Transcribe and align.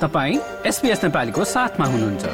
तपाईँ 0.00 0.38
एसपिएस 0.66 1.04
नेपालीको 1.04 1.44
साथमा 1.44 1.86
हुनुहुन्छ। 1.86 2.24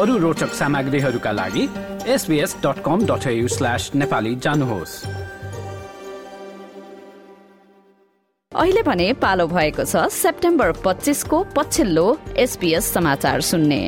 अरू 0.00 0.16
रोचक 0.18 0.52
सामग्रीहरूका 0.54 1.32
लागि 1.32 1.68
SBS 2.06 2.56
dot 2.64 2.82
com 2.84 3.06
dot 3.06 3.24
slash 3.48 3.90
Nepali 3.94 4.34
जानुहोस्। 4.36 4.92
अहिले 8.52 8.82
भने 8.82 9.12
पालो 9.12 9.46
भएको 9.46 9.84
छ 9.84 10.06
सेप्टेम्बर 10.12 10.72
पच्चिसको 10.84 11.42
पछिल्लो 11.56 12.06
एसपीएस 12.36 12.92
समाचार 12.92 13.40
सुन्ने। 13.40 13.80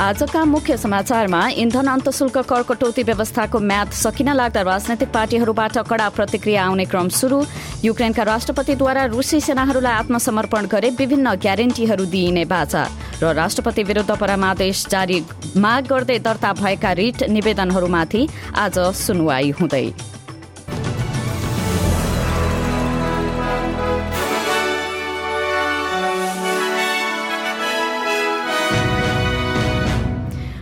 आजका 0.00 0.44
मुख्य 0.44 0.76
समाचारमा 0.76 1.40
इन्धन 1.60 1.86
अन्तशुल्क 1.86 2.36
कर 2.48 2.62
कटौती 2.64 3.02
व्यवस्थाको 3.02 3.58
म्याद 3.60 3.90
सकिन 3.92 4.32
लाग्दा 4.34 4.60
राजनैतिक 4.64 5.08
पार्टीहरूबाट 5.12 5.76
कडा 5.84 6.08
प्रतिक्रिया 6.16 6.64
आउने 6.64 6.84
क्रम 6.88 7.08
शुरू 7.12 7.42
युक्रेनका 7.84 8.22
राष्ट्रपतिद्वारा 8.24 9.04
रुसी 9.12 9.40
सेनाहरूलाई 9.40 9.92
आत्मसमर्पण 9.94 10.66
गरे 10.72 10.90
विभिन्न 10.96 11.34
ग्यारेन्टीहरू 11.36 12.04
दिइने 12.06 12.44
बाचा। 12.48 12.84
र 13.22 13.34
राष्ट्रपति 13.36 13.82
विरूद्ध 13.84 14.16
परामादेश 14.16 14.86
जारी 14.88 15.20
माग 15.60 15.92
गर्दै 15.92 16.18
दर्ता 16.24 16.52
भएका 16.56 16.92
रिट 16.96 17.22
निवेदनहरूमाथि 17.28 18.22
आज 18.56 18.78
सुनवाई 18.96 19.50
हुँदै। 19.60 19.84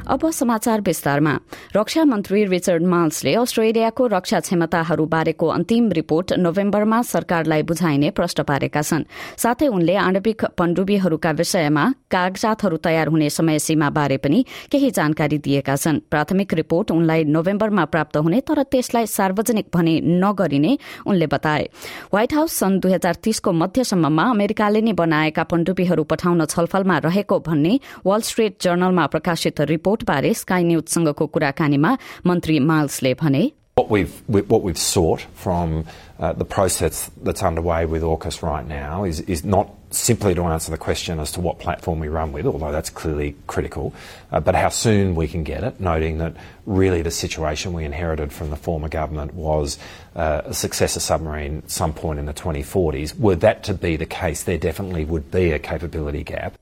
अब 0.09 0.31
समाचार 0.31 0.81
विस्तारमा। 0.81 1.33
रक्षा 1.77 2.03
मन्त्री 2.05 2.45
रिचर्ड 2.45 2.83
माल्सले 2.83 3.33
अस्ट्रेलियाको 3.37 4.07
रक्षा 4.07 4.39
क्षमताहरू 4.41 5.05
बारेको 5.07 5.47
अन्तिम 5.47 5.91
रिपोर्ट 5.93 6.33
नोभेम्बरमा 6.39 7.01
सरकारलाई 7.03 7.63
बुझाइने 7.63 8.11
प्रश्न 8.11 8.43
पारेका 8.43 8.83
छन्। 8.83 9.05
साथै 9.37 9.67
उनले 9.69 9.95
आणविक 9.99 10.45
पण्डुबीहरूका 10.59 11.31
विषयमा 11.31 11.85
कागजातहरू 12.09 12.77
तयार 12.79 13.09
हुने 13.09 13.29
समय 13.31 13.59
सीमा 13.59 13.91
बारे 13.91 14.17
पनि 14.17 14.45
केही 14.73 14.91
जानकारी 14.91 15.39
दिएका 15.39 15.77
छन्। 15.77 16.01
प्राथमिक 16.09 16.55
रिपोर्ट 16.55 16.91
उनलाई 16.91 17.25
नोभेम्बरमा 17.27 17.85
प्राप्त 17.85 18.17
हुने 18.17 18.41
तर 18.49 18.63
त्यसलाई 18.65 19.07
सार्वजनिक 19.09 19.69
भने 19.75 20.01
नगरिने 20.25 20.73
उनले 21.05 21.27
बताए। 21.29 21.69
व्हाइट 22.09 22.35
हाउस 22.35 22.53
सन् 22.55 22.81
दुई 22.81 22.93
हजार 22.93 23.21
तीसको 23.21 23.53
मध्यसम्ममा 23.53 24.25
अमेरिकाले 24.31 24.81
नै 24.81 24.93
बनाएका 24.97 25.45
पण्डुबीहरू 25.45 26.05
पठाउन 26.09 26.45
छलफलमा 26.47 26.99
रहेको 27.05 27.39
भन्ने 27.45 27.79
वाल 28.07 28.21
स्ट्रीट 28.25 28.57
जर्नलमा 28.63 29.07
प्रकाशित 29.13 29.61
रिपोर्ट 29.69 29.97
रिपोर्टबारे 29.98 30.34
स्काई 30.44 30.64
न्यूजसँगको 30.72 31.28
कुराकानीमा 31.34 31.98
मन्त्री 32.28 32.60
माइल्सले 32.72 33.14
भने 33.24 33.44
What 33.76 33.90
we've, 33.90 34.14
what 34.30 34.62
we've 34.62 34.78
sought 34.78 35.22
from 35.34 35.86
uh, 36.20 36.32
the 36.34 36.46
process 36.46 37.10
that's 37.24 37.42
underway 37.42 37.88
with 37.88 38.04
AUKUS 38.04 38.44
right 38.44 38.68
now 38.68 39.04
is, 39.04 39.22
is 39.22 39.44
not 39.44 39.72
simply 39.90 40.36
to 40.36 40.44
answer 40.44 40.72
the 40.72 40.78
question 40.78 41.20
as 41.20 41.32
to 41.32 41.42
what 41.42 41.60
platform 41.60 42.00
we 42.00 42.08
run 42.08 42.32
with, 42.32 42.46
although 42.46 42.72
that's 42.72 42.90
clearly 42.90 43.36
critical, 43.48 43.94
uh, 44.32 44.40
but 44.40 44.56
how 44.56 44.70
soon 44.70 45.16
we 45.16 45.28
can 45.28 45.44
get 45.44 45.64
it, 45.64 45.80
noting 45.80 46.20
that 46.20 46.36
really 46.66 47.02
the 47.02 47.12
situation 47.12 47.74
we 47.74 47.84
inherited 47.84 48.32
from 48.32 48.50
the 48.50 48.56
former 48.56 48.90
government 48.90 49.34
was 49.34 49.78
uh, 50.16 50.42
a 50.46 50.54
successor 50.54 51.00
submarine 51.00 51.60
at 51.60 51.72
some 51.72 51.94
point 51.94 52.20
in 52.20 52.26
the 52.26 52.34
2040s. 52.34 53.18
Were 53.20 53.36
that 53.38 53.64
to 53.64 53.74
be 53.74 53.96
the 53.96 54.06
case, 54.06 54.44
there 54.44 54.58
definitely 54.58 55.06
would 55.06 55.32
be 55.32 55.52
a 55.52 55.60
capability 55.60 56.24
gap. 56.24 56.58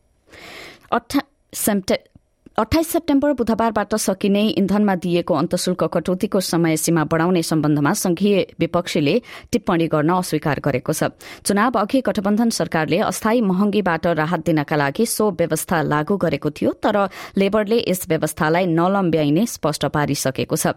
अठाइस 2.58 2.88
September 2.88 3.32
बुधबारबाट 3.36 3.94
सकिने 3.94 4.42
इन्धनमा 4.50 4.94
दिएको 4.96 5.34
अन्तशुल्क 5.36 5.82
कटौतीको 5.94 6.40
समय 6.40 6.76
सीमा 6.76 7.04
बढ़ाउने 7.04 7.42
सम्बन्धमा 7.42 7.92
संघीय 7.92 8.40
विपक्षीले 8.60 9.20
टिप्पणी 9.52 9.86
गर्न 9.86 10.12
अस्वीकार 10.14 10.60
गरेको 10.64 10.92
छ। 10.92 11.12
चुनाव 11.44 11.76
अघि 11.76 12.00
गठबन्धन 12.00 12.50
सरकारले 12.56 12.98
अस्थायी 13.04 13.40
महँगीबाट 13.42 14.06
राहत 14.16 14.46
दिनका 14.46 14.76
लागि 14.76 15.06
सो 15.06 15.30
व्यवस्था 15.36 15.82
लागू 15.84 16.16
गरेको 16.16 16.50
थियो 16.50 16.72
तर 16.80 16.96
लेबरले 17.36 17.84
यस 17.88 18.08
व्यवस्थालाई 18.08 18.66
नलम्ब्याइने 18.72 19.46
स्पष्ट 19.46 19.84
पारिसकेको 19.92 20.56
छ। 20.56 20.72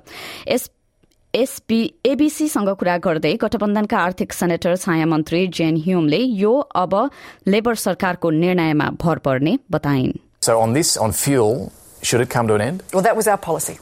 एबीसीसँग 2.06 2.70
कुरा 2.76 2.98
गर्दै 3.00 3.34
गठबन्धनका 3.40 3.98
आर्थिक 3.98 4.34
सेनेटर 4.34 4.76
छाया 4.78 5.06
मन्त्री 5.08 5.48
जेन 5.48 5.78
ह्युमले 5.80 6.18
यो 6.44 6.54
अब 6.76 7.10
लेबर 7.48 7.76
सरकारको 7.80 8.30
निर्णयमा 8.36 8.90
भर 9.00 9.18
पर्ने 9.24 9.60
बताइन्। 9.72 10.20
So 10.50 10.62
on 10.62 10.74
this, 10.74 10.98
on 10.98 11.12
fuel, 11.12 11.72
should 12.02 12.22
it 12.22 12.32
come 12.32 12.48
to 12.48 12.56
an 12.56 12.62
end? 12.62 12.82
Well, 12.92 13.04
that 13.04 13.16
was 13.16 13.28
our 13.28 13.38
policy. 13.38 13.78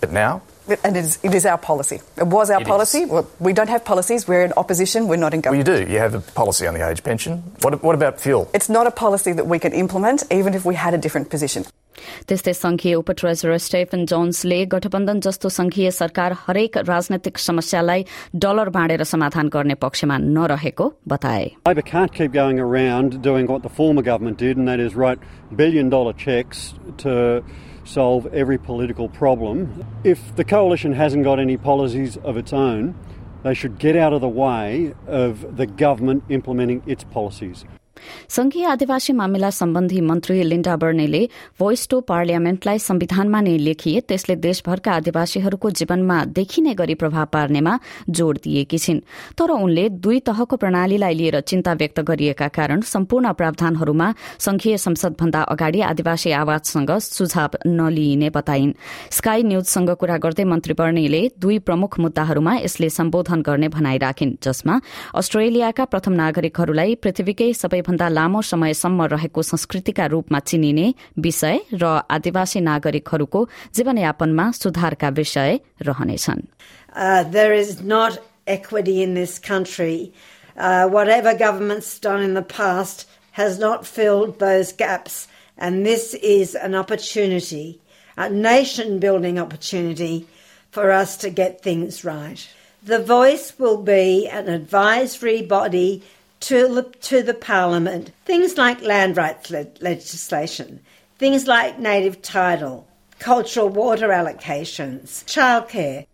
But 0.00 0.10
now? 0.10 0.40
And 0.82 0.96
it 0.96 1.04
is, 1.04 1.18
it 1.22 1.34
is 1.34 1.44
our 1.44 1.58
policy. 1.58 2.00
It 2.16 2.26
was 2.26 2.48
our 2.48 2.62
it 2.62 2.66
policy. 2.66 3.04
Well, 3.04 3.28
we 3.38 3.52
don't 3.52 3.68
have 3.68 3.84
policies. 3.84 4.26
We're 4.26 4.42
in 4.42 4.54
opposition. 4.56 5.06
We're 5.06 5.16
not 5.16 5.34
in 5.34 5.42
government. 5.42 5.68
Well, 5.68 5.80
you 5.80 5.84
do. 5.84 5.92
You 5.92 5.98
have 5.98 6.14
a 6.14 6.20
policy 6.20 6.66
on 6.66 6.72
the 6.72 6.88
age 6.88 7.04
pension. 7.04 7.42
What, 7.60 7.82
what 7.82 7.94
about 7.94 8.22
fuel? 8.22 8.48
It's 8.54 8.70
not 8.70 8.86
a 8.86 8.90
policy 8.90 9.34
that 9.34 9.46
we 9.46 9.58
can 9.58 9.74
implement, 9.74 10.24
even 10.30 10.54
if 10.54 10.64
we 10.64 10.76
had 10.76 10.94
a 10.94 10.98
different 10.98 11.28
position. 11.28 11.66
त्यस्तै 12.27 12.53
संघीय 12.53 12.93
उप 12.95 13.11
treasurer 13.19 13.57
Stephen 13.65 14.05
जोन्सले 14.11 14.59
गठबन्धन 14.73 15.19
जस्तो 15.25 15.49
संघीय 15.57 15.89
सरकार 15.91 16.33
हरेक 16.47 16.77
राजनैतिक 16.89 17.37
समस्यालाई 17.37 18.03
डलर 18.45 18.69
बाँडेर 18.77 19.03
समाधान 19.11 19.49
गर्ने 19.55 19.73
पक्षमा 19.83 20.17
नरहेको 20.37 20.89
बताए 21.13 21.45
Labour 21.67 21.85
can't 21.89 22.13
keep 22.13 22.33
going 22.33 22.59
around 22.59 23.21
doing 23.21 23.51
what 23.51 23.63
the 23.67 23.73
former 23.79 24.05
government 24.09 24.37
did, 24.37 24.57
and 24.57 24.67
that 24.67 24.79
is 24.79 24.95
write 24.95 25.19
billion 25.55 25.89
dollar 25.89 26.13
checks 26.25 26.73
to 27.03 27.43
solve 27.85 28.27
every 28.33 28.57
political 28.57 29.09
problem. 29.09 29.85
If 30.03 30.35
the 30.35 30.45
coalition 30.55 30.93
hasn't 30.93 31.25
got 31.25 31.39
any 31.39 31.57
policies 31.57 32.17
of 32.23 32.37
its 32.37 32.53
own, 32.53 32.95
they 33.43 33.53
should 33.53 33.77
get 33.77 33.95
out 33.97 34.13
of 34.13 34.21
the 34.21 34.33
way 34.41 34.93
of 35.07 35.47
the 35.57 35.67
government 35.85 36.23
implementing 36.29 36.81
its 36.87 37.03
policies. 37.03 37.65
संघीय 38.28 38.64
आदिवासी 38.66 39.12
मामिला 39.12 39.50
सम्बन्धी 39.50 40.00
मन्त्री 40.00 40.42
Linda 40.48 40.76
बर्नेले 40.76 41.22
voice 41.58 41.88
to 41.88 42.00
पार्लियामेन्टलाई 42.00 42.78
संविधानमा 42.78 43.40
नै 43.40 43.56
लेखिए 43.58 44.00
त्यसले 44.00 44.36
देशभरका 44.36 44.92
आदिवासीहरूको 44.92 45.70
जीवनमा 45.70 46.16
देखिने 46.38 46.74
गरी 46.74 46.94
प्रभाव 46.94 47.26
पार्नेमा 47.32 47.78
जोड़ 48.10 48.36
दिएकी 48.36 48.78
छिन्। 48.78 49.00
तर 49.38 49.50
उनले 49.50 49.88
दुई 49.98 50.18
तहको 50.20 50.56
प्रणालीलाई 50.56 51.14
लिएर 51.14 51.40
चिन्ता 51.40 51.72
व्यक्त 51.72 52.00
गरिएका 52.00 52.48
कारण 52.48 52.80
सम्पूर्ण 52.80 53.32
प्रावधानहरूमा 53.32 54.08
संघीय 54.38 54.76
संसदभन्दा 54.78 55.40
अगाडि 55.54 55.80
आदिवासी 55.80 56.30
आवाजसँग 56.32 56.90
सुझाव 56.98 57.58
नलिइने 57.66 58.30
बताइन्। 58.30 58.72
स्काई 59.10 59.42
न्यूजसँग 59.42 59.90
कुरा 60.00 60.16
गर्दै 60.18 60.44
मन्त्री 60.44 60.74
बर्नेले 60.74 61.22
दुई 61.38 61.58
प्रमुख 61.58 61.98
मुद्दाहरूमा 62.00 62.54
यसले 62.58 62.88
सम्बोधन 62.90 63.42
गर्ने 63.42 63.68
भनाई 63.68 63.98
राखिन् 63.98 64.36
जसमा 64.42 64.80
अस्ट्रेलियाका 65.14 65.84
प्रथम 65.84 66.12
नागरिकहरूलाई 66.12 66.94
पृथ्वीकै 67.02 67.52
सबै 67.52 67.80
भन्दा 67.87 68.07
लामो 68.09 68.41
समयसम्म 68.41 69.03
रहेको 69.13 69.41
संस्कृतिका 69.41 70.05
रूपमा 70.13 70.39
चिनिने 70.39 70.93
विषय 71.19 71.59
र 71.73 71.85
आदिवासी 72.15 72.59
नागरिकहरूको 72.61 73.47
जीवनयापनमा 73.75 74.51
सुधारका 74.51 75.09
विषय 75.19 75.59
रहनेछन् 75.87 76.41
There 77.31 77.53
is 77.53 77.81
not 77.81 78.19
equity 78.47 79.01
in 79.01 79.13
this 79.13 79.39
country. 79.39 80.13
Uh, 80.57 80.87
whatever 80.87 81.33
government's 81.33 81.99
done 81.99 82.21
in 82.21 82.33
the 82.33 82.43
past 82.43 83.07
has 83.31 83.57
not 83.57 83.87
filled 83.87 84.39
those 84.39 84.71
gaps, 84.71 85.27
and 85.57 85.85
this 85.85 86.13
is 86.13 86.53
an 86.55 86.75
opportunity, 86.75 87.79
a 88.17 88.29
nation 88.29 88.99
building 88.99 89.39
opportunity 89.39 90.27
for 90.71 90.91
us 90.91 91.17
to 91.17 91.29
get 91.29 91.61
things 91.61 92.03
right. 92.05 92.47
The 92.83 92.99
voice 92.99 93.53
will 93.57 93.77
be 93.77 94.27
an 94.27 94.49
advisory 94.49 95.41
body 95.41 96.03
to, 96.41 96.83
to 97.01 97.21
the 97.23 97.33
Parliament 97.33 98.11
things 98.25 98.57
like 98.57 98.81
land 98.81 99.17
rights 99.17 99.49
le- 99.49 99.67
legislation, 99.81 100.79
things 101.19 101.47
like 101.47 101.79
native 101.79 102.21
title, 102.21 102.87
cultural 103.19 103.69
water 103.69 104.09
allocations, 104.09 105.23
childcare. 105.25 106.05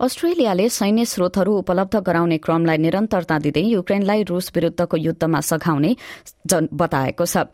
अस्ट्रेलियाले 0.00 0.68
सैन्य 0.68 1.04
स्रोतहरू 1.06 1.52
उपलब्ध 1.58 1.96
गराउने 2.06 2.38
क्रमलाई 2.46 2.78
निरन्तरता 2.84 3.38
दिँदै 3.44 3.62
युक्रेनलाई 3.62 4.22
रूस 4.30 4.50
विरूद्धको 4.54 4.96
युद्धमा 4.96 5.40
सघाउने 5.50 5.94
बताएको 6.82 7.26
छ 7.26 7.46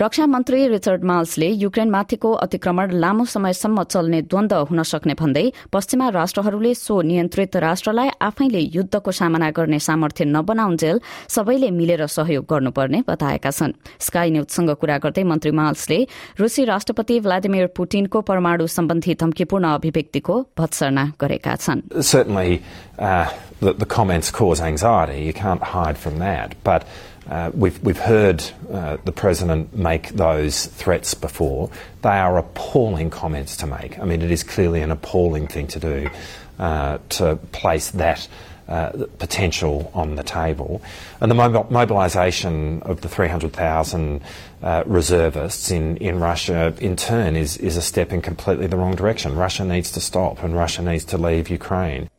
रक्षा 0.00 0.26
मन्त्री 0.26 0.66
रिचर्ड 0.68 1.04
माल्सले 1.04 1.46
युक्रेनमाथिको 1.58 2.30
अतिक्रमण 2.32 2.90
लामो 3.02 3.24
समयसम्म 3.24 3.82
चल्ने 3.82 4.20
द्वन्द 4.30 4.52
हुन 4.70 4.82
सक्ने 4.86 5.14
भन्दै 5.18 5.42
पश्चिमा 5.74 6.08
राष्ट्रहरूले 6.14 6.74
सो 6.74 7.00
नियन्त्रित 7.02 7.56
राष्ट्रलाई 7.66 8.08
आफैले 8.22 8.60
युद्धको 8.78 9.10
सामना 9.10 9.50
गर्ने 9.58 9.78
सामर्थ्य 9.78 10.24
नबनाउन्जेल 10.24 11.00
सबैले 11.28 11.70
मिलेर 11.74 12.06
सहयोग 12.06 12.44
गर्नुपर्ने 12.46 13.02
बताएका 13.08 13.50
छन्। 13.50 13.72
स्काई 13.98 14.30
न्यूजसँग 14.30 14.70
कुरा 14.78 14.98
गर्दै 15.02 15.24
मन्त्री 15.26 15.50
माल्सले 15.50 15.98
रूसी 16.38 16.62
राष्ट्रपति 16.64 17.18
भ्लादिमिर 17.26 17.66
पुटिनको 17.74 18.18
परमाणु 18.22 18.66
सम्बन्धी 18.70 19.12
धम्कीपूर्ण 19.18 19.66
अभिव्यक्तिको 19.66 20.34
भत्सना 20.58 21.04
गरेका 21.18 21.54
छन्। 21.58 21.82
Uh, 27.28 27.58
make 29.88 30.08
those 30.10 30.66
threats 30.66 31.14
before. 31.14 31.70
They 32.02 32.18
are 32.26 32.38
appalling 32.38 33.10
comments 33.10 33.56
to 33.58 33.66
make. 33.66 33.98
I 33.98 34.04
mean, 34.04 34.22
it 34.22 34.30
is 34.30 34.42
clearly 34.42 34.82
an 34.82 34.90
appalling 34.90 35.46
thing 35.48 35.66
to 35.68 35.80
do 35.80 36.10
uh, 36.58 36.98
to 37.10 37.36
place 37.52 37.90
that 37.92 38.28
uh, 38.68 39.06
potential 39.18 39.90
on 39.94 40.16
the 40.16 40.22
table. 40.22 40.82
And 41.20 41.30
the 41.30 41.34
mobilisation 41.70 42.82
of 42.82 43.00
the 43.00 43.08
300,000 43.08 44.20
uh, 44.62 44.82
reservists 44.84 45.70
in, 45.70 45.96
in 45.96 46.20
Russia, 46.20 46.74
in 46.78 46.94
turn, 46.96 47.34
is, 47.34 47.56
is 47.56 47.78
a 47.78 47.82
step 47.82 48.12
in 48.12 48.20
completely 48.20 48.66
the 48.66 48.76
wrong 48.76 48.94
direction. 48.94 49.36
Russia 49.36 49.64
needs 49.64 49.90
to 49.92 50.00
stop 50.00 50.42
and 50.42 50.54
Russia 50.54 50.82
needs 50.82 51.04
to 51.06 51.16
leave 51.16 51.48
Ukraine. 51.48 52.10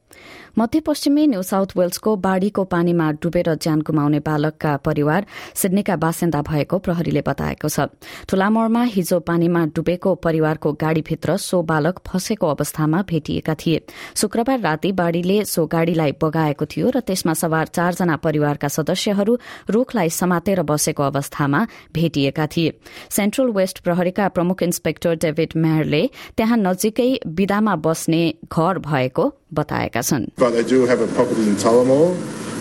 मध्यपश्चिमी 0.57 1.25
New 1.27 1.41
South 1.41 1.77
वेल्सको 1.77 2.15
बाढ़ीको 2.17 2.63
पानीमा 2.65 3.11
डुबेर 3.21 3.53
ज्यान 3.55 3.81
गुमाउने 3.81 4.19
बालकका 4.19 4.75
परिवार 4.77 5.25
सिडनीका 5.55 5.95
बासिन्दा 5.95 6.41
भएको 6.41 6.79
प्रहरीले 6.79 7.21
बताएको 7.21 7.69
छ। 7.69 7.87
ठूलामोड़मा 8.27 8.83
हिजो 8.95 9.19
पानीमा 9.21 9.65
डुबेको 9.75 10.15
परिवारको 10.15 10.73
गाड़ीभित्र 10.73 11.37
सो 11.37 11.61
बालक 11.63 11.99
फँसेको 12.07 12.47
अवस्थामा 12.49 13.01
भेटिएका 13.09 13.55
थिए। 13.55 13.81
शुक्रबार 14.15 14.59
राति 14.59 14.91
बाढ़ीले 14.91 15.43
सो 15.45 15.65
गाड़ीलाई 15.67 16.11
बगाएको 16.21 16.65
थियो 16.65 16.89
र 16.89 16.99
त्यसमा 17.01 17.33
सवार 17.33 17.67
चारजना 17.69 18.15
परिवारका 18.17 18.67
सदस्यहरू 18.69 19.37
रूखलाई 19.69 20.09
समातेर 20.11 20.61
बसेको 20.63 21.03
अवस्थामा 21.03 21.65
भेटिएका 21.93 22.47
थिए। 22.47 22.73
सेन्ट्रल 23.09 23.51
वेस्ट 23.51 23.79
प्रहरीका 23.83 24.27
प्रमुख 24.29 24.63
इन्सपेक्टर 24.63 25.15
डेभिड 25.21 25.53
मेयरले 25.57 26.03
त्यहाँ 26.37 26.57
नजिकै 26.57 27.09
विदामा 27.27 27.75
बस्ने 27.85 28.23
घर 28.47 28.79
भएको 28.79 29.31
बताएका 29.53 30.01
छन्। 30.01 30.25
But 30.39 30.51
they 30.51 30.63
do 30.63 30.85
have 30.85 31.01
a 31.01 31.07
property 31.07 31.41
in 31.41 31.55
Tullamore. 31.55 32.15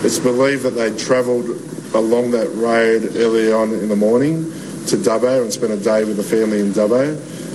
It's 0.05 0.19
believed 0.19 0.65
that 0.65 0.71
they 0.71 0.97
travelled 0.97 1.47
along 1.95 2.33
that 2.33 2.53
road 2.55 3.13
early 3.17 3.53
on 3.53 3.73
in 3.73 3.89
the 3.89 3.97
morning 3.97 4.45
to 4.89 4.97
Dubbo 4.97 5.43
and 5.43 5.53
spent 5.53 5.73
a 5.73 5.77
day 5.77 6.05
with 6.05 6.17
the 6.17 6.23
family 6.23 6.61
in 6.61 6.73
Dubbo, 6.73 7.13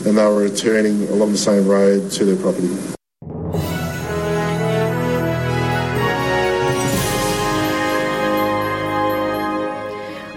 and 0.08 0.18
they 0.18 0.26
were 0.26 0.44
returning 0.44 1.08
along 1.10 1.34
the 1.34 1.38
same 1.38 1.68
road 1.68 2.10
to 2.12 2.26
their 2.26 2.38
property. 2.38 3.03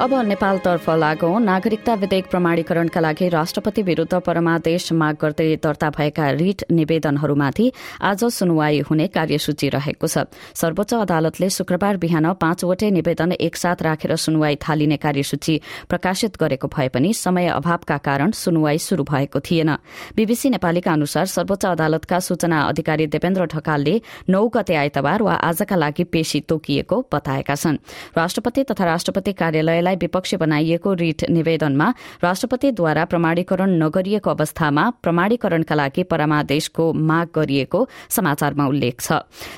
अब 0.06 0.14
नेपालतर्फ 0.22 0.88
लागौं 0.92 1.38
नागरिकता 1.42 1.94
विधेयक 2.00 2.26
प्रमाणीकरणका 2.30 3.00
लागि 3.00 3.28
राष्ट्रपति 3.28 3.82
विरूद्ध 3.82 4.18
परमादेश 4.22 4.92
माग 4.92 5.14
गर्दै 5.22 5.46
दर्ता 5.58 5.88
भएका 5.90 6.30
रिट 6.32 6.62
निवेदनहरूमाथि 6.70 7.66
आज 8.00 8.22
सुनवाई 8.30 8.78
हुने 8.86 9.06
कार्यसूची 9.10 9.68
रहेको 9.68 10.06
छ। 10.06 10.30
सर्वोच्च 10.54 10.94
अदालतले 10.96 11.48
शुक्रबार 11.50 11.96
बिहान 11.98 12.32
पाँचवटै 12.38 12.90
निवेदन 12.90 13.32
एकसाथ 13.40 13.82
राखेर 13.82 14.14
सुनवाई 14.16 14.56
थालिने 14.62 14.96
कार्यसूची 14.96 15.54
प्रकाशित 15.90 16.38
गरेको 16.38 16.68
भए 16.70 16.88
पनि 16.94 17.12
समय 17.14 17.46
अभावका 17.56 17.96
कारण 17.98 18.30
सुनवाई 18.36 18.78
शुरू 18.78 19.02
भएको 19.02 19.40
थिएन। 19.40 19.70
बीबीसी 20.14 20.50
नेपालीका 20.50 20.92
अनुसार 20.92 21.26
सर्वोच्च 21.26 21.66
अदालतका 21.66 22.18
सूचना 22.20 22.62
अधिकारी 22.62 23.06
देवेन्द्र 23.08 23.50
ढकालले 23.56 24.00
नौ 24.30 24.46
गते 24.54 24.74
आइतबार 24.76 25.22
वा 25.22 25.34
आजका 25.50 25.76
लागि 25.76 26.04
पेशी 26.06 26.40
तोकिएको 26.46 27.02
बताएका 27.10 27.54
छन्। 27.56 27.82
राष्ट्रपति 28.16 28.64
तथा 28.70 28.84
राष्ट्रपति 28.84 29.32
कार्यालयलाई 29.34 29.94
विपक्षी 29.96 30.36
बनाइएको 30.36 30.92
रिट 30.94 31.24
निवेदनमा 31.30 31.88
राष्ट्रपतिद्वारा 32.22 33.04
प्रमाणीकरण 33.04 33.70
नगरिएको 33.82 34.30
अवस्थामा 34.30 34.88
प्रमाणीकरणका 35.02 35.74
लागि 35.74 36.02
परमादेशको 36.02 36.92
माग 36.92 37.28
गरिएको 37.36 37.88
समाचारमा 38.10 38.66
उल्लेख 38.66 39.00
छ। 39.00 39.12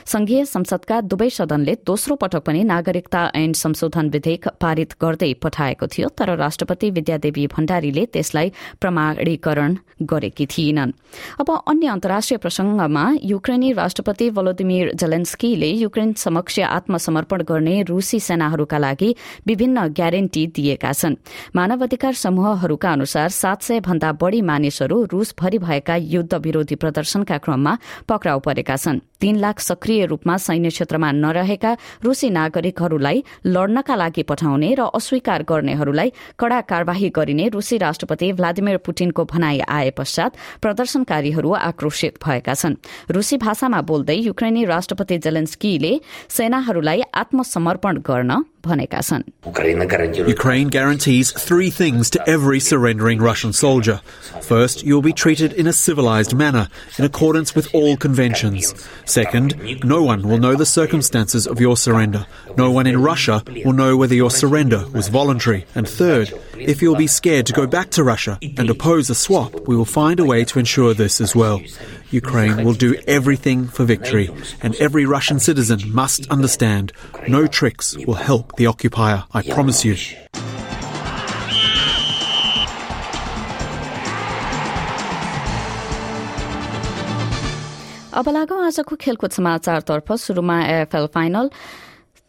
संघीय 0.07 0.45
संसदका 0.45 1.01
दुवै 1.01 1.31
सदनले 1.31 1.75
दोस्रो 1.87 2.15
पटक 2.15 2.43
पनि 2.47 2.63
नागरिकता 2.65 3.31
ऐन 3.35 3.53
संशोधन 3.53 4.09
विधेयक 4.09 4.49
पारित 4.61 4.95
गर्दै 5.03 5.33
पठाएको 5.43 5.87
थियो 5.87 6.09
तर 6.09 6.37
राष्ट्रपति 6.37 6.91
विद्यादेवी 6.91 7.47
भण्डारीले 7.47 8.05
त्यसलाई 8.13 8.53
प्रमाणीकरण 8.81 9.77
गरेकी 10.03 10.47
थिएनन् 10.47 10.93
अब 11.41 11.51
अन्य 11.51 11.87
अन्तर्राष्ट्रिय 11.89 12.39
प्रसंगमा 12.39 13.05
युक्रेनी 13.25 13.73
राष्ट्रपति 13.73 14.31
भलोदिमिर 14.31 14.93
जेलेन्स्कीले 14.95 15.71
युक्रेन 15.85 16.13
समक्ष 16.17 16.59
आत्मसमर्पण 16.61 17.43
गर्ने 17.43 17.83
रूसी 17.83 18.21
सेनाहरूका 18.21 18.79
लागि 18.79 19.15
विभिन्न 19.47 19.87
ग्यारेन्टी 19.89 20.18
दिएका 20.27 20.93
छन्। 20.93 21.17
मानव 21.57 21.83
अधिकार 21.83 22.13
समूहहरूका 22.13 22.93
अनुसार 22.93 23.29
सात 23.29 23.63
सय 23.63 23.81
भन्दा 23.81 24.13
बढ़ी 24.13 24.43
मानिसहरू 24.43 25.05
रूसभरि 25.05 25.59
भएका 25.59 25.97
युद्ध 25.97 26.35
विरोधी 26.35 26.75
प्रदर्शनका 26.75 27.39
क्रममा 27.39 27.79
पक्राउ 28.09 28.39
परेका 28.39 28.77
छन्। 28.77 29.01
तीन 29.21 29.37
लाख 29.37 29.61
सक्रिय 29.61 30.07
रूपमा 30.07 30.37
सैन्य 30.37 30.69
क्षेत्रमा 30.69 31.13
नरहेका 31.13 31.77
रूसी 32.05 32.31
नागरिकहरूलाई 32.31 33.25
लड्नका 33.47 33.95
लागि 33.95 34.23
पठाउने 34.23 34.75
र 34.75 34.81
अस्वीकार 34.95 35.43
गर्नेहरूलाई 35.43 36.13
कड़ा 36.39 36.61
कार्यवाही 36.61 37.09
गरिने 37.09 37.49
रूसी 37.49 37.77
राष्ट्रपति 37.79 38.33
भ्लादिमिर 38.33 38.77
पुटिनको 38.77 39.25
भनाई 39.25 39.59
आए 39.59 39.91
पश्चात 39.91 40.37
प्रदर्शनकारीहरू 40.63 41.53
आक्रोशित 41.53 42.19
भएका 42.27 42.55
छन्। 42.55 42.77
रूसी 43.11 43.37
भाषामा 43.37 43.81
बोल्दै 43.83 44.15
युक्रेनी 44.15 44.65
राष्ट्रपति 44.65 45.19
जेलेन्स्कीले 45.19 46.01
सेनाहरूलाई 46.29 47.03
आत्मसमर्पण 47.15 47.99
गर्न 47.99 48.45
भनेका 48.64 49.02
छन् 49.04 49.24
Ukraine 50.28 50.70
guarantees 50.70 51.32
three 51.32 51.70
things 51.70 52.10
to 52.10 52.30
every 52.30 52.60
surrendering 52.60 53.20
Russian 53.20 53.52
soldier. 53.52 54.00
First, 54.42 54.84
you'll 54.84 55.02
be 55.02 55.14
treated 55.14 55.54
in 55.54 55.68
a 55.68 55.74
civilized 55.74 56.34
manner, 56.34 56.70
in 56.98 57.06
accordance 57.06 57.56
with 57.56 57.68
all 57.74 57.98
conventions. 57.98 58.74
Second, 59.06 59.84
no 59.84 60.02
one 60.02 60.28
will 60.28 60.38
know 60.38 60.56
the 60.56 60.66
circumstances 60.66 61.46
of 61.46 61.60
your 61.60 61.76
surrender. 61.76 62.26
No 62.58 62.72
one 62.72 62.88
in 62.88 63.02
Russia 63.02 63.44
will 63.66 63.74
know 63.74 63.98
whether 63.98 64.16
your 64.16 64.32
surrender 64.32 64.86
was 64.94 65.10
voluntary. 65.10 65.66
And 65.76 65.88
third, 65.88 66.34
if 66.58 66.82
you'll 66.82 66.96
be 66.96 67.08
scared 67.08 67.46
to 67.48 67.54
go 67.54 67.68
back 67.68 67.90
to 67.92 68.04
Russia 68.04 68.40
and 68.58 68.70
oppose 68.70 69.10
a 69.10 69.16
swap, 69.16 69.68
we 69.68 69.76
will 69.76 69.86
find 69.86 70.20
a 70.20 70.26
way 70.26 70.46
to 70.46 70.60
ensure 70.60 70.94
this 70.94 71.20
as 71.20 71.36
well. 71.36 71.62
Ukraine 72.12 72.64
will 72.64 72.74
do 72.74 72.96
everything 73.08 73.68
for 73.68 73.86
victory, 73.86 74.30
and 74.62 74.76
every 74.76 75.06
Russian 75.06 75.40
citizen 75.40 75.80
must 75.92 76.30
understand 76.30 76.94
no 77.28 77.48
tricks 77.48 77.98
will 78.06 78.14
help 78.14 78.47
the 78.58 78.68
occupier, 78.68 79.24
I 79.34 79.42
promise 79.42 79.84
you. 79.84 79.96
अब 88.14 88.30
लागौं 88.30 88.60
आजको 88.66 88.96
खेलकुद 88.96 89.32
समाचारतर्फ 89.32 90.12
शुरूमा 90.24 90.58
AFL 90.64 91.08
final 91.14 91.50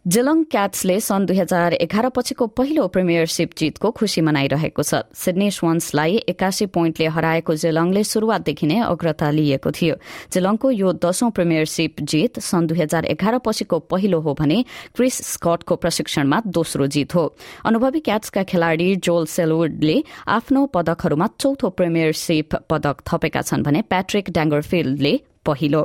जेलङ 0.10 0.40
क्याट्सले 0.50 1.00
सन् 1.06 1.26
दुई 1.30 1.38
हजार 1.38 1.74
एघार 1.86 2.08
पछिको 2.10 2.46
पहिलो 2.58 2.88
प्रिमियरसिप 2.90 3.50
जितको 3.58 3.90
खुशी 3.94 4.22
मनाइरहेको 4.26 4.82
छ। 4.82 5.06
सिडनी 5.14 5.50
स्वन्सलाई 5.54 6.34
एकासी 6.34 6.66
पोइन्टले 6.66 7.08
हराएको 7.14 7.54
जेलङले 7.54 8.04
शुरूआतदेखि 8.04 8.66
नै 8.66 8.80
अग्रता 8.90 9.30
लिएको 9.30 9.70
थियो। 9.70 9.96
जेलङको 10.34 10.72
यो 10.74 10.90
दशौं 10.98 11.30
प्रिमियरसिप 11.30 12.02
जित 12.02 12.42
सन् 12.42 12.68
दुई 12.68 12.80
हजार 12.82 13.06
एघार 13.06 13.38
पछिको 13.46 13.80
पहिलो 13.86 14.20
हो 14.26 14.34
भने 14.34 14.58
क्रिस 14.98 15.16
स्कटको 15.30 15.76
प्रशिक्षणमा 15.78 16.42
दोस्रो 16.58 16.88
जित 16.90 17.14
हो। 17.14 17.24
अनुभवी 17.70 18.00
क्याट्सका 18.02 18.44
खेलाड़ी 18.50 18.90
जोल 19.06 19.30
सेलवुडले 19.30 19.98
आफ्नो 20.26 20.66
पदकहरूमा 20.74 21.28
चौथो 21.38 21.70
प्रिमियरसिप 21.70 22.66
पदक 22.66 23.06
थपेका 23.06 23.42
छन् 23.46 23.62
भने 23.62 23.86
प्याट्रिक 23.86 24.34
ड्याङ्गरफिल्डले 24.34 25.14
पहिलो। 25.46 25.82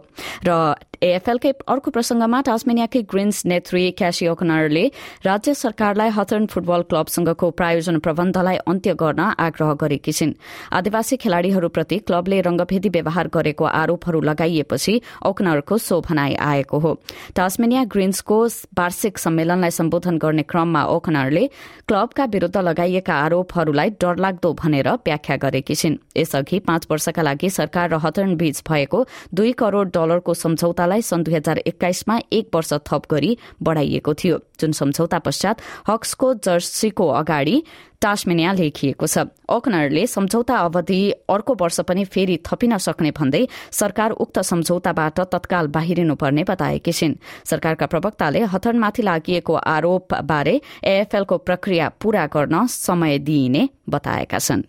र 0.49 0.75
एएफएलकै 1.05 1.51
अर्को 1.69 1.91
प्रसंगमा 1.91 2.41
टास्मेनियाकै 2.41 3.01
ग्रिन्स 3.13 3.45
नेत्री 3.47 3.91
क्यासी 3.93 4.27
ओकनरले 4.29 4.85
राज्य 5.25 5.55
सरकारलाई 5.55 6.09
हथर्न 6.17 6.47
फुटबल 6.47 6.83
क्लबसँगको 6.91 7.51
प्रायोजन 7.51 7.99
प्रबन्धलाई 7.99 8.57
अन्त्य 8.65 8.95
गर्न 8.95 9.21
आग्रह 9.39 9.73
गरेकी 9.83 10.13
छिन्। 10.13 10.33
आदिवासी 10.73 11.17
खेलाड़ीहरूप्रति 11.17 11.99
क्लबले 12.09 12.41
रंगभेदी 12.41 12.89
व्यवहार 12.89 13.29
गरेको 13.35 13.65
आरोपहरू 13.65 14.21
लगाइएपछि 14.21 14.95
ओकनरको 15.27 15.79
सो 15.79 16.01
भनाई 16.01 16.35
आएको 16.41 16.79
हो। 16.79 16.93
टास्मेनिया 17.37 17.85
ग्रिन्सको 17.93 18.39
वार्षिक 18.79 19.19
सम्मेलनलाई 19.19 19.71
सम्बोधन 19.71 20.19
गर्ने 20.19 20.43
क्रममा 20.49 20.85
ओकनरले 20.95 21.45
क्लबका 21.89 22.25
विरूद्ध 22.33 22.57
लगाइएका 22.59 23.15
आरोपहरूलाई 23.27 23.91
डरलाग्दो 24.01 24.53
भनेर 24.55 24.89
व्याख्या 25.05 25.37
गरेकी 25.45 25.75
छिन्। 25.75 26.01
यसअघि 26.17 26.59
पाँच 26.65 26.87
वर्षका 26.91 27.23
लागि 27.23 27.51
सरकार 27.51 27.91
र 27.91 28.01
हथर्न 28.01 28.35
बीच 28.37 28.63
भएको 28.65 29.05
दुई 29.35 29.53
करोड़ 29.53 29.87
डलरको 29.91 30.35
सम्झौतालाई 30.35 30.93
सन् 31.03 31.25
दुई 31.25 31.35
हजार 31.35 31.59
एक्काइसमा 31.59 32.19
एक 32.33 32.49
वर्ष 32.55 32.73
थप 32.73 33.03
गरी 33.11 33.37
बढ़ाइएको 33.63 34.15
थियो। 34.15 34.39
जुन 34.61 34.73
सम्झौता 34.73 35.19
पश्चात 35.19 35.61
हक्सको 35.89 36.35
जर्सीको 36.35 37.09
अगाडि 37.09 37.63
टास्मेनिया 38.03 38.53
लेखिएको 38.53 39.07
छ। 39.07 39.19
ओकनरले 39.49 40.07
सम्झौता 40.07 40.57
अवधि 40.59 41.01
अर्को 41.31 41.55
वर्ष 41.55 41.81
पनि 41.81 42.05
फेरि 42.05 42.39
थपिन 42.47 42.77
सक्ने 42.79 43.11
भन्दै 43.11 43.47
सरकार 43.73 44.11
उक्त 44.11 44.39
सम्झौताबाट 44.41 45.21
तत्काल 45.33 45.67
बाहिरिनुपर्ने 45.69 46.45
बताएकी 46.45 46.93
छिन्। 46.93 47.15
सरकारका 47.45 47.87
प्रवक्ताले 47.87 48.41
हथनमाथि 48.53 49.03
लागिएको 49.03 49.55
आरोपबारे 49.55 50.61
एएफएलको 50.85 51.39
प्रक्रिया 51.39 51.89
पूरा 52.01 52.27
गर्न 52.27 52.67
समय 52.67 53.19
दिइने 53.19 53.69
बताएका 53.89 54.39
छन्। 54.39 54.63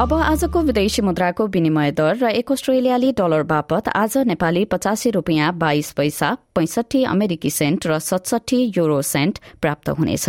अब 0.00 0.12
आजको 0.14 0.60
विदेशी 0.62 1.02
मुद्राको 1.02 1.46
विनिमय 1.46 1.90
दर 1.92 2.16
र 2.16 2.28
एक 2.32 2.52
अस्ट्रेलियाली 2.52 3.10
डलर 3.12 3.42
बापत 3.52 3.88
आज 3.94 4.16
नेपाली 4.26 4.64
पचासी 4.64 5.10
रूपियाँ 5.12 5.52
बाइस 5.60 5.92
पैसा 5.92 6.36
पैंसठी 6.56 7.04
अमेरिकी 7.04 7.50
सेन्ट 7.52 7.86
र 7.86 7.98
सतसठी 8.00 8.60
युरो 8.76 9.00
सेन्ट 9.04 9.38
प्राप्त 9.60 9.88
हुनेछ। 9.98 10.28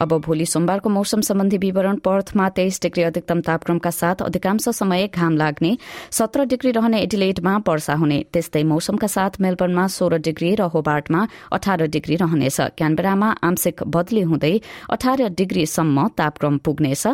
अब 0.00 0.12
भोलि 0.18 0.46
सोमबारको 0.46 0.88
मौसम 0.88 1.20
सम्बन्धी 1.20 1.58
विवरण 1.58 1.96
पर्थमा 1.96 2.48
तेइस 2.48 2.80
डिग्री 2.82 3.02
अधिकतम 3.02 3.40
तापक्रमका 3.40 3.90
साथ 3.90 4.22
अधिकांश 4.22 4.68
समय 4.70 5.06
घाम 5.06 5.36
लाग्ने 5.36 5.76
सत्र 6.10 6.44
डिग्री 6.46 6.70
रहने 6.70 7.00
एडिलेटमा 7.02 7.56
वर्षा 7.68 7.94
हुने। 7.94 8.18
त्यस्तै 8.32 8.62
मौसमका 8.64 9.06
साथ 9.06 9.40
मेलबर्नमा 9.40 9.86
सोह्र 9.88 10.18
डिग्री 10.18 10.54
र 10.54 10.62
होबार्टमा 10.72 11.26
अठार 11.52 11.86
डिग्री 11.88 12.16
रहनेछ। 12.16 12.60
क्यानबेरामा 12.78 13.28
आंशिक 13.44 13.82
बदली 13.86 14.22
हुँदै 14.22 14.54
अठार 14.90 15.28
डिग्रीसम्म 15.36 16.08
तापक्रम 16.16 16.58
पुग्नेछ। 16.58 17.06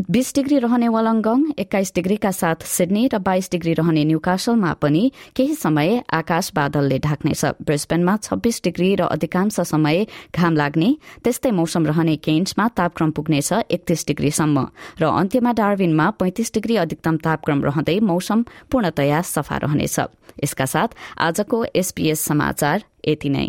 बीस 0.00 0.32
डिग्री 0.34 0.58
रहने 0.58 0.88
वलङ्गङ 0.88 1.40
एक्काइस 1.58 1.92
डिग्रीका 1.94 2.30
साथ 2.32 2.64
सिडनी 2.64 3.02
र 3.12 3.18
बाइस 3.20 3.50
डिग्री 3.52 3.72
रहने 3.74 4.04
न्यूकासलमा 4.04 4.72
पनि 4.80 5.02
केही 5.36 5.54
समय 5.54 6.00
आकाश 6.10 6.50
बादलले 6.56 6.98
ढाक्नेछ। 6.98 7.44
ब्रिस्बेनमा 7.60 8.16
छब्बीस 8.18 8.60
डिग्री 8.64 8.94
र 8.96 9.02
अधिकांश 9.10 9.60
समय 9.60 10.06
घाम 10.32 10.56
लाग्ने 10.56 10.88
त्यस्तै 11.20 11.50
मौसम 11.52 11.86
रहने 11.86 12.16
केन्समा 12.16 12.68
तापक्रम 12.72 13.10
पुग्नेछ 13.10 13.52
एकतीस 13.68 14.06
डिग्रीसम्म 14.08 14.66
र 15.00 15.04
अन्त्यमा 15.04 15.52
डार्विनमा 15.60 16.10
पैंतिस 16.16 16.54
डिग्री 16.54 16.76
अधिकतम 16.80 17.16
तापक्रम 17.20 17.64
रहँदै 17.64 17.98
मौसम 18.00 18.44
पूर्णतया 18.72 19.20
सफा 19.26 19.56
रहनेछ। 19.58 19.98
यसका 20.44 20.64
साथ 20.64 20.96
आजको 21.28 21.64
एसपीएस 21.76 22.24
समाचार 22.24 22.84
यति 23.04 23.28
नै। 23.28 23.48